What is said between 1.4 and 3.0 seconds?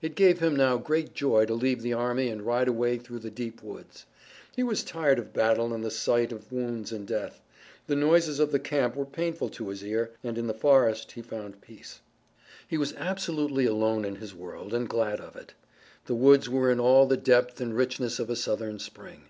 to leave the army and ride away